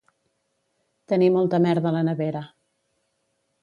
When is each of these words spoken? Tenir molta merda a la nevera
Tenir 1.13 1.29
molta 1.37 1.61
merda 1.69 1.93
a 1.93 1.95
la 1.99 2.05
nevera 2.11 2.45